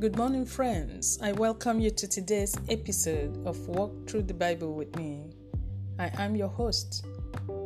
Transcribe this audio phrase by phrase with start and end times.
[0.00, 1.18] Good morning, friends.
[1.22, 5.26] I welcome you to today's episode of Walk Through the Bible with me.
[5.98, 7.04] I am your host,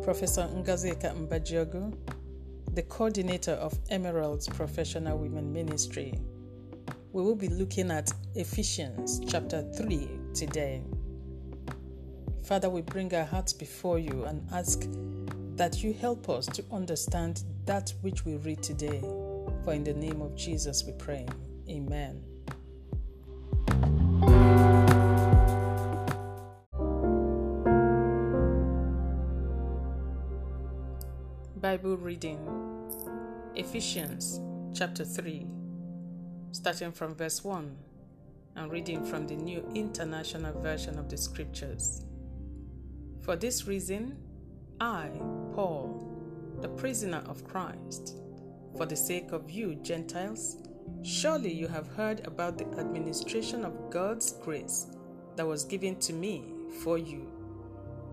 [0.02, 1.96] Professor Ngazeka Mbajiogu,
[2.74, 6.18] the coordinator of Emerald's Professional Women Ministry.
[7.12, 10.82] We will be looking at Ephesians chapter 3 today.
[12.42, 14.88] Father, we bring our hearts before you and ask
[15.54, 19.02] that you help us to understand that which we read today.
[19.62, 21.28] For in the name of Jesus we pray.
[21.68, 22.22] Amen.
[31.56, 32.38] Bible reading
[33.54, 34.40] Ephesians
[34.76, 35.46] chapter 3,
[36.52, 37.74] starting from verse 1
[38.56, 42.04] and reading from the New International Version of the Scriptures.
[43.22, 44.18] For this reason,
[44.80, 45.08] I,
[45.54, 48.16] Paul, the prisoner of Christ,
[48.76, 50.58] for the sake of you, Gentiles,
[51.02, 54.86] surely you have heard about the administration of God's grace
[55.36, 56.44] that was given to me
[56.82, 57.30] for you.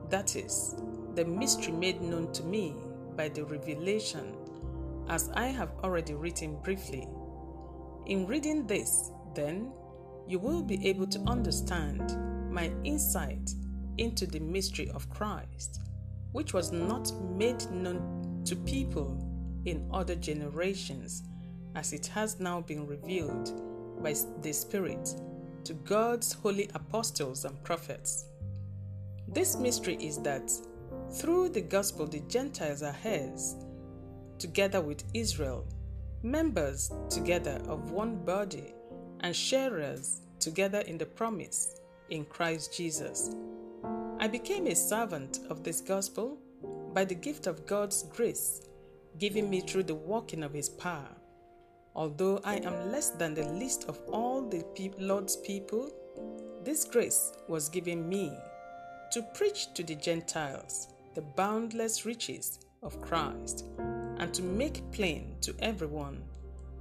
[0.10, 0.76] That is,
[1.16, 2.76] the mystery made known to me
[3.16, 4.36] by the revelation,
[5.08, 7.08] as I have already written briefly.
[8.08, 9.72] In reading this, then,
[10.28, 12.18] you will be able to understand
[12.52, 13.52] my insight
[13.98, 15.82] into the mystery of Christ,
[16.32, 19.18] which was not made known to people
[19.66, 21.24] in other generations,
[21.76, 23.52] as it has now been revealed
[24.02, 25.16] by the Spirit
[25.64, 28.26] to God's holy apostles and prophets.
[29.28, 30.52] This mystery is that
[31.14, 33.56] through the gospel, the Gentiles are heirs,
[34.40, 35.66] together with Israel,
[36.24, 38.74] members together of one body,
[39.22, 43.36] and sharers together in the promise in Christ Jesus.
[44.20, 46.38] I became a servant of this gospel
[46.94, 48.62] by the gift of God's grace
[49.18, 51.10] given me through the working of his power.
[51.96, 54.64] Although I am less than the least of all the
[54.98, 55.92] Lord's people,
[56.64, 58.32] this grace was given me
[59.12, 63.66] to preach to the Gentiles the boundless riches of Christ
[64.18, 66.24] and to make plain to everyone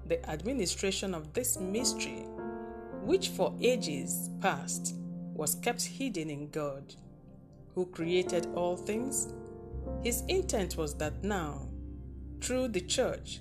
[0.06, 2.24] the administration of this mystery,
[3.02, 4.94] which for ages past
[5.34, 6.94] was kept hidden in God,
[7.74, 9.32] who created all things.
[10.02, 11.68] His intent was that now,
[12.40, 13.40] through the church,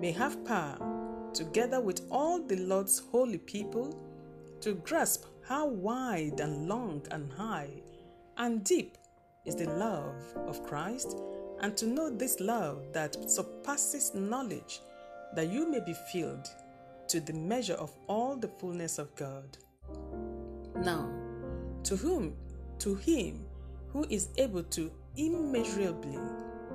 [0.00, 0.78] may have power,
[1.32, 3.98] together with all the Lord's holy people,
[4.60, 7.70] to grasp how wide and long and high
[8.38, 8.96] and deep
[9.44, 10.14] is the love
[10.46, 11.16] of Christ
[11.60, 14.80] and to know this love that surpasses knowledge,
[15.34, 16.46] that you may be filled
[17.08, 19.58] to the measure of all the fullness of God.
[20.76, 21.10] Now,
[21.84, 22.36] to whom,
[22.80, 23.44] to him
[23.92, 26.18] who is able to immeasurably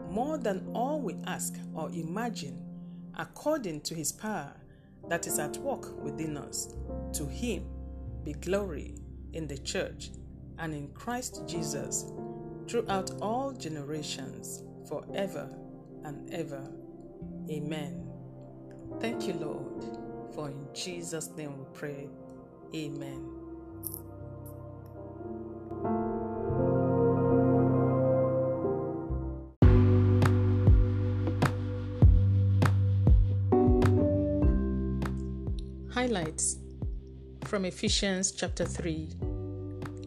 [0.10, 2.64] more than all we ask or imagine,
[3.18, 4.54] according to his power
[5.10, 6.74] that is at work within us,
[7.14, 7.66] to him
[8.24, 8.96] be glory
[9.34, 10.12] in the church
[10.60, 12.12] and in Christ Jesus
[12.68, 15.50] throughout all generations forever
[16.04, 16.70] and ever.
[17.50, 18.04] Amen.
[19.00, 19.86] Thank you, Lord,
[20.34, 22.10] for in Jesus' name we pray.
[22.76, 23.37] Amen.
[35.98, 36.58] Highlights
[37.46, 39.10] from Ephesians chapter 3.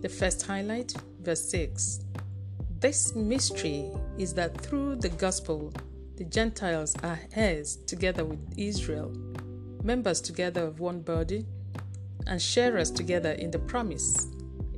[0.03, 2.05] The first highlight, verse 6.
[2.79, 5.73] This mystery is that through the gospel,
[6.15, 9.13] the Gentiles are heirs together with Israel,
[9.83, 11.45] members together of one body,
[12.29, 14.29] and sharers together in the promise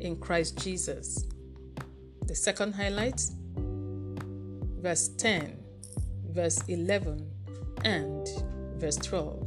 [0.00, 1.26] in Christ Jesus.
[2.26, 3.20] The second highlight,
[4.80, 5.62] verse 10,
[6.30, 7.30] verse 11,
[7.84, 8.26] and
[8.80, 9.41] verse 12.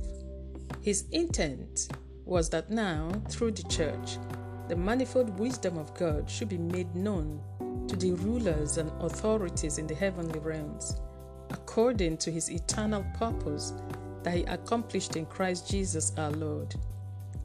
[0.86, 1.88] His intent
[2.26, 4.20] was that now, through the church,
[4.68, 7.42] the manifold wisdom of God should be made known
[7.88, 11.02] to the rulers and authorities in the heavenly realms,
[11.50, 13.74] according to his eternal purpose
[14.22, 16.76] that he accomplished in Christ Jesus our Lord.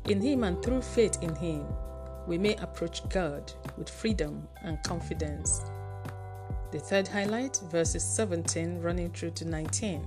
[0.05, 1.65] In him and through faith in him,
[2.27, 5.63] we may approach God with freedom and confidence.
[6.73, 10.07] The third highlight, verses 17 running through to 19.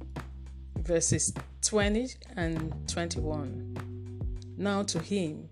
[0.81, 1.33] verses
[1.63, 3.75] 20 and 21.
[4.57, 5.49] Now to him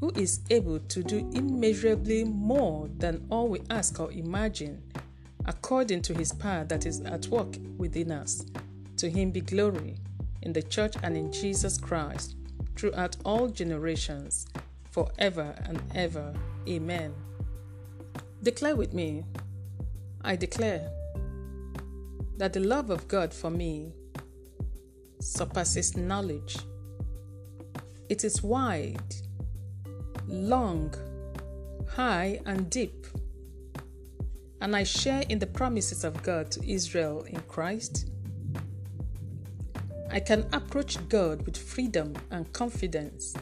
[0.00, 4.82] who is able to do immeasurably more than all we ask or imagine,
[5.44, 8.44] according to his power that is at work within us.
[8.96, 9.96] To him be glory
[10.42, 12.36] in the church and in Jesus Christ
[12.76, 14.46] throughout all generations,
[14.90, 16.32] forever and ever.
[16.66, 17.14] Amen.
[18.42, 19.24] Declare with me
[20.22, 20.90] I declare
[22.36, 23.92] that the love of God for me
[25.20, 26.56] surpasses knowledge
[28.10, 29.14] it is wide,
[30.26, 30.92] long,
[31.88, 33.06] high, and deep.
[34.60, 38.10] And I share in the promises of God to Israel in Christ.
[40.10, 43.32] I can approach God with freedom and confidence.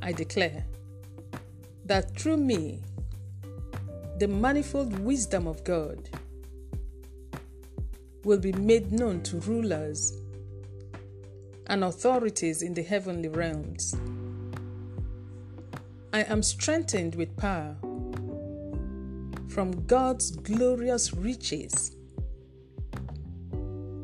[0.00, 0.64] I declare
[1.84, 2.82] that through me,
[4.18, 6.08] the manifold wisdom of God
[8.28, 10.18] will be made known to rulers
[11.68, 13.96] and authorities in the heavenly realms.
[16.12, 17.74] I am strengthened with power
[19.48, 21.96] from God's glorious riches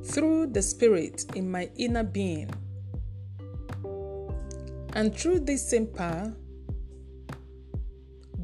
[0.05, 2.50] through the Spirit in my inner being.
[4.94, 6.35] And through this same power,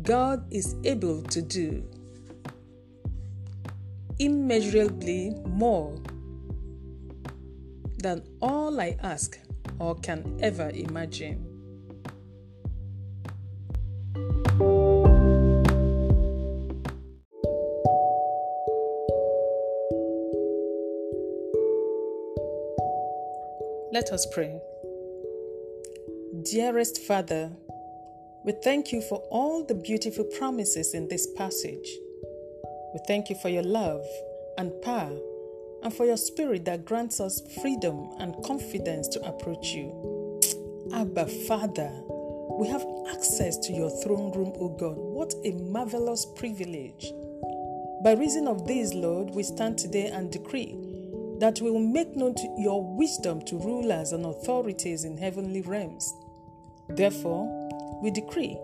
[0.03, 1.88] God is able to do
[4.21, 5.97] immeasurably more
[8.03, 9.39] than all I ask
[9.79, 11.47] or can ever imagine.
[23.91, 24.61] Let us pray.
[26.43, 27.51] Dearest Father,
[28.45, 31.89] we thank you for all the beautiful promises in this passage.
[32.93, 34.05] We thank you for your love
[34.59, 35.17] and power
[35.83, 40.41] and for your spirit that grants us freedom and confidence to approach you.
[40.93, 41.91] Abba, Father,
[42.59, 44.97] we have access to your throne room, O God.
[44.97, 47.13] What a marvelous privilege.
[48.03, 50.77] By reason of this, Lord, we stand today and decree
[51.39, 56.13] that we will make known your wisdom to rulers and authorities in heavenly realms.
[56.89, 57.47] Therefore,
[58.03, 58.59] we decree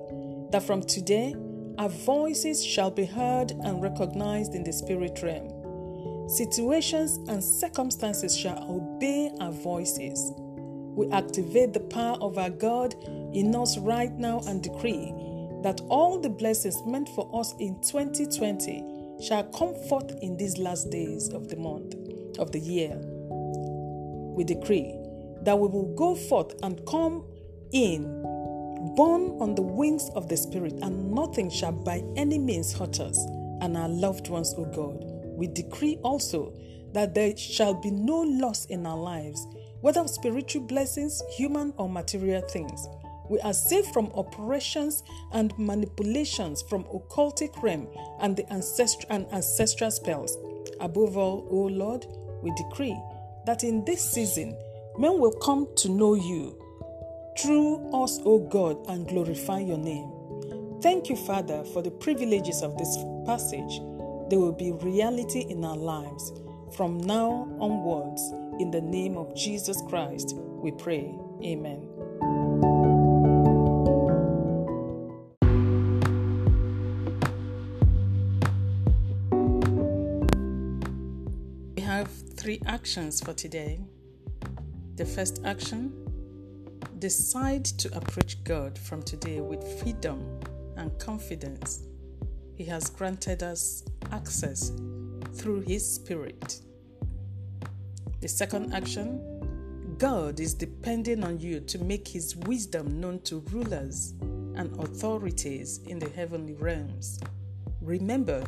[0.50, 1.34] that from today
[1.78, 6.28] our voices shall be heard and recognized in the spirit realm.
[6.28, 10.32] Situations and circumstances shall obey our voices.
[10.96, 12.94] We activate the power of our God
[13.34, 15.12] in us right now and decree
[15.62, 20.90] that all the blessings meant for us in 2020 shall come forth in these last
[20.90, 21.94] days of the month,
[22.38, 22.98] of the year.
[24.34, 24.94] We decree
[25.42, 27.24] that we will go forth and come
[27.72, 28.04] in,
[28.96, 33.18] borne on the wings of the Spirit, and nothing shall by any means hurt us
[33.60, 36.52] and our loved ones, O God we decree also
[36.92, 39.46] that there shall be no loss in our lives,
[39.82, 42.88] whether of spiritual blessings, human or material things.
[43.28, 45.02] We are safe from operations
[45.32, 47.88] and manipulations from occultic realm
[48.20, 50.36] and the ancestral and ancestral spells.
[50.80, 52.06] Above all, O Lord,
[52.42, 52.98] we decree
[53.44, 54.56] that in this season
[54.96, 56.58] men will come to know you
[57.38, 60.10] through us, O God, and glorify your name.
[60.82, 63.80] Thank you, Father, for the privileges of this passage
[64.28, 66.32] they will be reality in our lives
[66.76, 68.20] from now onwards.
[68.58, 71.14] In the name of Jesus Christ, we pray.
[71.44, 71.88] Amen.
[81.76, 83.80] We have three actions for today.
[84.96, 86.05] The first action
[86.98, 90.40] decide to approach God from today with freedom
[90.76, 91.86] and confidence.
[92.54, 94.72] He has granted us access
[95.34, 96.60] through His Spirit.
[98.20, 104.14] The second action God is depending on you to make His wisdom known to rulers
[104.56, 107.18] and authorities in the heavenly realms.
[107.80, 108.44] Remember,